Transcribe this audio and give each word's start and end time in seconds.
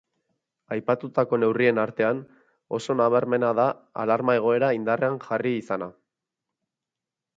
Aipatutako 0.75 1.37
neurrien 1.41 1.81
artean, 1.81 2.23
oso 2.79 2.95
nabarmena 3.01 3.53
da 3.59 3.67
alarma-egoera 4.05 4.73
indarrean 4.79 5.21
jarri 5.27 5.53
izana. 5.63 5.95